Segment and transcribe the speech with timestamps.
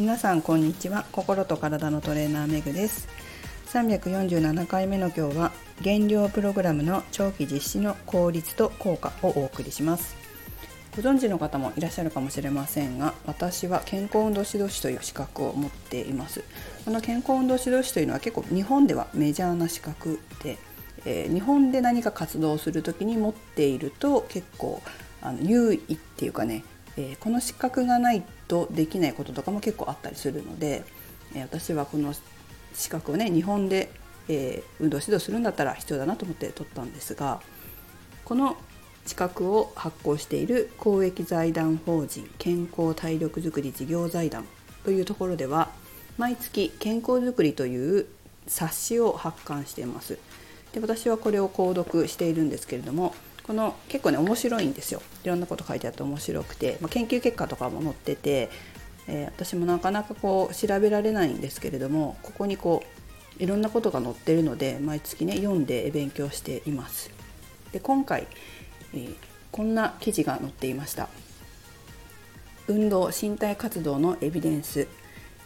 [0.00, 1.04] 皆さんこんにちは。
[1.12, 3.06] 心と体のトレーナーめぐです。
[3.66, 5.52] 347回目の今日は
[5.82, 10.16] 減量プログラムの長期実施の効率と効果をお送りします。
[10.96, 16.44] ご存知の方もいらっしゃるかもしれませんが私は健康運動指導士という資格を持っています。
[16.86, 20.56] この健康運動指導士というのは結構日本ではメジャーな資格で、
[21.04, 24.80] えー、日本で何か活動する時に持っていると結構
[25.20, 26.64] あの優位っていうかね、
[26.96, 30.84] えー、この資格がないとできないこととかも結構あったりするので、
[31.34, 32.14] えー、私はこの
[32.74, 33.90] 資格をね日本で、
[34.28, 37.40] え運動指導するんだったら必要だなと思って取ったんですが
[38.24, 38.56] この
[39.06, 44.46] 資格を発行している公益財団法人健康体力づくり事業財団
[44.84, 45.70] というところでは
[46.16, 48.06] 毎月健康づくりという
[48.46, 50.18] 冊子を発刊しています。
[50.72, 53.14] で私はこれを購読しているんですけれども
[53.50, 55.02] この結構ね面白いんですよ。
[55.24, 58.48] いろんなこと書いてあって面白くて、まあ、研究結果とかも載ってて、
[59.08, 62.84] えー、私もなかなかこう調べられないんですけれどもここにこ
[63.40, 67.10] ういろんなことが載ってるので毎月ね読んで勉強しています。
[67.72, 68.28] で今回
[68.94, 69.14] えー、
[69.50, 71.08] こんな記事が載っていました。
[72.68, 74.86] 運動身体活動のエビデンス。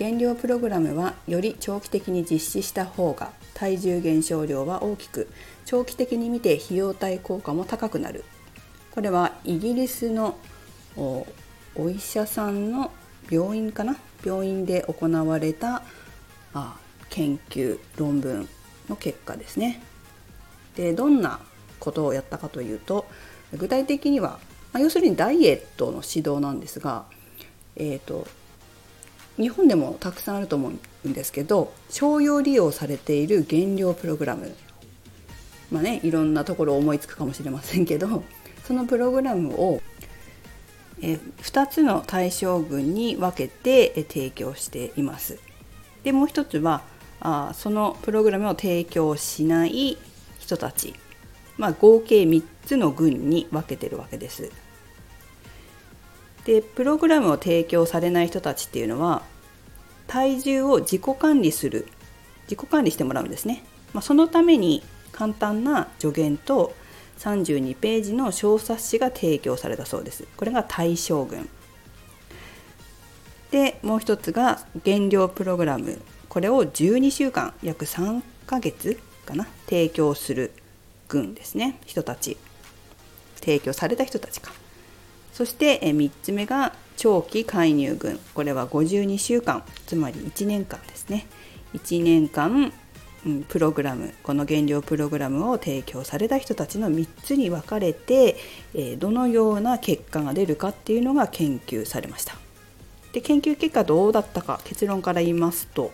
[0.00, 5.28] 減量プログラムはより長期的に実施した方が体重減少量は大きく。
[5.66, 8.24] 長期的に見て費用対効果も高くなる。
[8.92, 10.38] これはイギリスの
[10.96, 11.26] お
[11.90, 12.90] 医者さんの
[13.30, 13.98] 病院かな？
[14.24, 15.82] 病院で行われた
[16.54, 16.78] あ
[17.10, 18.48] 研究論文
[18.88, 19.82] の結果ですね。
[20.76, 21.40] でどんな
[21.78, 23.04] ことをやったかというと
[23.52, 24.40] 具体的には、
[24.72, 27.04] まあ、要するにダイエットの指導なんですが、
[27.76, 28.26] えーと、
[29.40, 30.72] 日本でもたくさんあると思
[31.04, 34.54] うんですけど商用利用されている減量プログラム
[35.70, 38.22] まあねいろんなところ思いつくかもしれませんけど
[38.64, 39.82] そのプログラムを
[41.02, 45.38] え2つの対象群に分けて提供しています。
[46.04, 46.82] でもう一つは
[47.20, 49.96] あそのプログラムを提供しない
[50.38, 50.94] 人たち
[51.60, 54.50] まあ、合計3つの群に分けてるわけです。
[56.44, 59.22] でプログラムを提供されない人たちっていうのは
[60.06, 61.86] 体重を自己管理する
[62.48, 63.62] 自己管理してもらうんですね。
[63.92, 66.74] まあ、そのために簡単な助言と
[67.18, 70.26] 32ページの小冊子が提供されたそうです。
[70.36, 71.48] これが対象群。
[73.50, 80.52] でもう一つが減量プログラムこれを12週間約3ヶ月かな提供する
[81.08, 82.36] 群ですね人たち
[83.40, 84.52] 提供された人たちか
[85.40, 89.62] そして3つ目が長期介入群これは52週間。
[89.86, 91.26] つまり1年間ですね。
[91.72, 92.74] 1年間、
[93.48, 94.12] プログラム。
[94.22, 98.36] この減量プログラムを提供された人たちの3つに分かれて、
[98.98, 102.34] どのような結果が出るかっていうのが研究されました。
[103.14, 105.90] で研究結果どうだったか結論から言いますと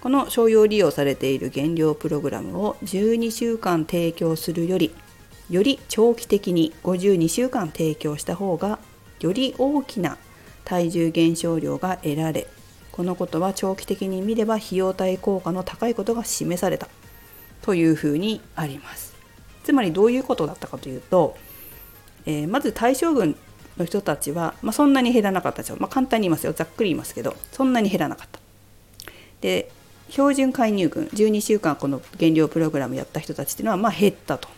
[0.00, 4.94] この商用利用されている減量プログラムを12週間提供するより
[5.50, 8.78] より長期的に52週間提供した方が
[9.20, 10.18] より大きな
[10.64, 12.46] 体重減少量が得られ
[12.92, 16.88] このことは長期的に見れば費用対効果の高いことが示された。
[17.64, 19.14] というふうにあります。
[19.64, 21.34] つまりどういうことだったかというと、
[22.26, 23.36] えー、まず対象群
[23.78, 26.52] の人たちは、まあ、そんなに減らなかったでしょう、まあ、簡単に言いますよ。
[26.52, 28.38] ざっくり言いますけどそんなに減らなかった。
[29.40, 29.70] で
[30.10, 34.48] 標準介入群12週間この減量プログラムやった人たちっていうのはまあ減ったと。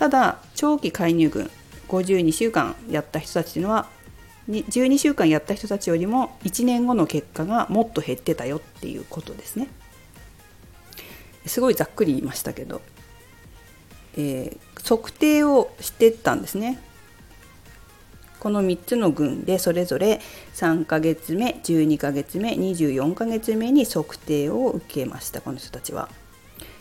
[0.00, 1.50] ただ長期介入群
[1.88, 3.86] 52週間やった人たちっていうのは
[4.48, 9.68] 12週間やった人たちよりも1年後の結果がもっと減ってたよっていうことですね。
[11.44, 12.80] すごいざっくり言いましたけど、
[14.16, 16.80] えー、測定をしてったんですね。
[18.38, 20.22] この3つの群でそれぞれ
[20.54, 26.08] 3ヶ月目12ヶ月目24ヶ月目に測定を受けましたこの人たちは。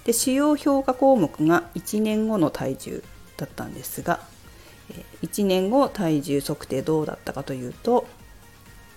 [0.06, 3.04] で主要評価項目が1年後の体重
[3.38, 4.20] だったんですが
[5.22, 8.08] 1年後体重測定どうだったかというと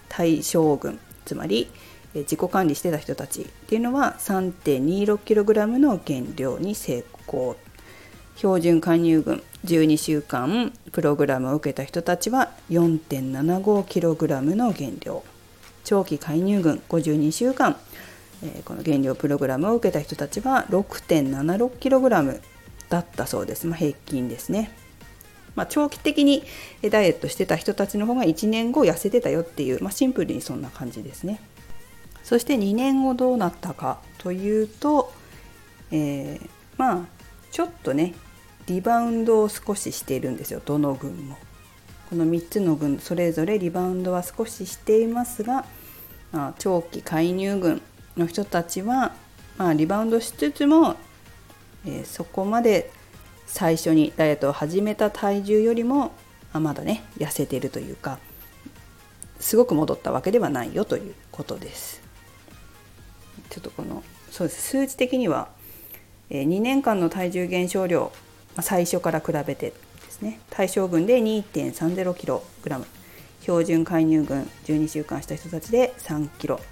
[0.08, 1.68] 対象群つまり
[2.14, 7.56] 自己管理してた人たちっていうのは 3.26kg の減量に成功。
[8.36, 15.22] 標準加入群12週間プログラムを受けた人たちは 4.75kg の減量。
[15.84, 17.76] 長期介入群52週間、
[18.42, 22.40] え、この減量プログラムを受けた人たちは 6.76kg
[22.88, 24.70] だったそうです、まあ、平均ですね、
[25.54, 26.42] まあ、長期的に
[26.90, 31.40] ダイエットしてた人たちの方が1年後痩せてたよっていう、まあ、シンプルにそんな感じですね。
[32.22, 35.12] そして2年後どうなったかというと、
[35.90, 37.06] えー、まあ
[37.50, 38.14] ちょっとね
[38.66, 40.62] リバウンドを少ししているんですよ。
[40.64, 41.36] どの群も。
[42.08, 45.64] この3つの群それぞれリバウンドは少ししていますが
[46.32, 47.82] あ、長期介入群
[48.16, 49.12] の人たちは、
[49.56, 50.96] まあ、リバウンドしつつも、
[51.86, 52.90] えー、そこまで
[53.46, 56.12] 最初にダイエットを始めた体重よりも、
[56.52, 58.18] あ、まだね痩せているというか
[59.40, 62.00] すごく戻ったわけではないよということです。
[63.50, 64.70] ちょっとこのそうです。
[64.70, 65.48] 数値的には、
[66.30, 68.12] えー、2年間の体重減少量、
[68.60, 69.74] 最初から比べてで
[70.10, 70.40] すね。
[70.48, 72.86] 対象群で 2.30kg
[73.42, 76.71] 標準介入群12週間した人たちで 3kg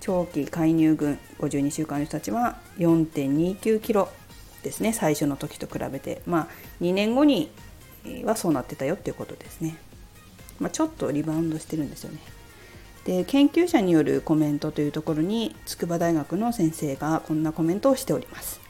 [0.00, 4.08] 長期介入群52週間の人たちは 4.29kg
[4.62, 4.92] ですね。
[4.92, 6.22] 最初の時と比べて。
[6.26, 6.48] まあ
[6.80, 7.50] 2年後に
[8.24, 9.76] はそうなってたよっていうことですね、
[10.60, 12.18] まあ、ちょっとリバウンドしてるんですよね。
[13.04, 18.60] で研究者によるコメントというところに筑波大学の先生がこんなコメントをしております。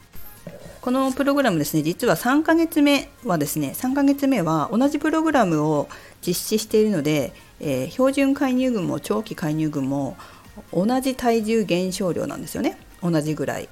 [0.81, 5.89] このプログラムですね実は3ヶ月目はですね3ヶ月目は同じプログラムを
[6.25, 10.15] 実施しているので、えー、標準介入群も長期介入群も
[10.73, 13.69] 同じ体重減少量なんですよね同じぐらい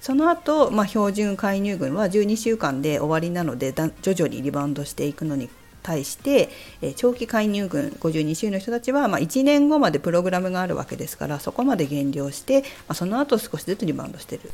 [0.00, 5.48] その後、まあ標準介入群は12週間で終わりなので徐々にリバウンドしていくのに
[5.82, 6.48] 対して、
[6.80, 14.50] え長期介入群52週の人たちは、まあ、1年後までプログラムがあるわけですからそこまで減量して、まあ、その後少しずつリバウンドしてる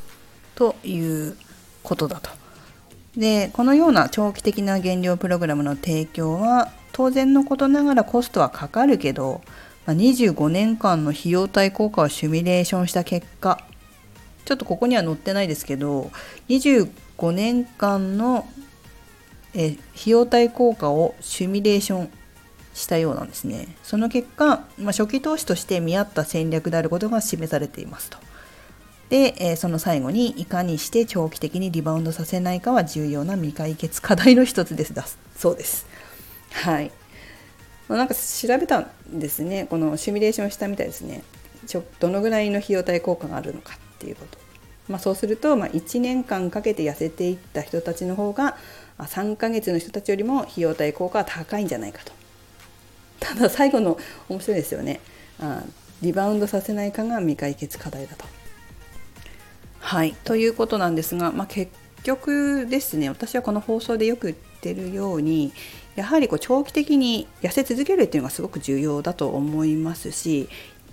[0.54, 1.36] という
[1.82, 2.30] ことだと。
[3.16, 9.40] でこのような長期的な減量プログラムの提供は当然のことながらコストはかかるけど、
[9.92, 13.64] 25年間の費用対効果をシミュレーションした結果
[14.44, 16.10] ちょっとここには載ってないですけど
[16.48, 18.46] 25年間の
[19.54, 22.10] え費用対効果をシミュレーション
[22.74, 23.76] したようなんですね。
[23.82, 28.18] その結果、まあ、初期投資として見合った戦略であることが示されていますと。
[29.08, 35.06] で、え、その最後にいかにして長期的にリバウンドさせないかは重要な未解決課題の一つですだ
[35.36, 35.86] そうです。
[36.52, 36.92] はい。
[37.88, 39.66] ま、なんか調べたんですね。
[39.68, 41.22] このシミュレーションしたみたいですね。
[41.66, 44.38] ちょどのぐらいの費用対効果があるのかっていうこと。
[44.88, 48.56] まあ、そうすると、まあ、1年間かけて痩せていった人たちの方が
[48.98, 52.12] 3ヶ月の人たちよりも費用対効果は高いんじゃないかと。
[53.20, 53.98] ただ最後の
[54.28, 55.00] 面白いですよね。
[55.40, 55.62] あ
[56.00, 58.24] リバウンドさせないかが未解決課題だと。
[59.80, 65.52] はいということなんですが、まあ、結局ですね私はこの放送でよく言ってるように
[65.98, 70.48] やはりこう長期的に痩せ続けるっていうのがすごく重要だと思いますし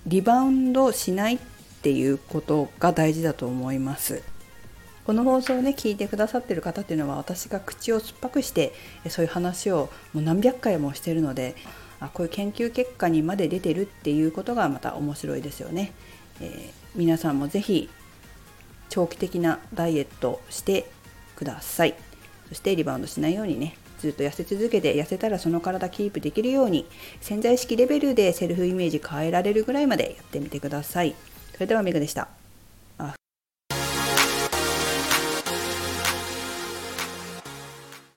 [0.08, 1.40] リバウンドしないっ
[1.84, 4.24] ていうことが大事だと思います。
[5.06, 8.74] この放送をね聞いてくださってる方っていうのは私が口を酸っぱくして
[9.08, 11.56] そういう話をもう何百回もしてるので
[12.00, 15.94] あこういう研究結果にまで出てるっていうことがまた面白いですよね。
[16.42, 17.92] えー、皆さんも是非
[18.90, 20.90] 長期的なダイエットして
[21.36, 21.94] ください。
[22.50, 26.86] そしてリバウンドしないようにねずっと痩せ続けて痩せたらその体キープできるように
[27.22, 31.16] 潜在意識レベルでセルフイメージ変えられるぐらいまでやってみてください。
[31.54, 32.45] それではメグでした。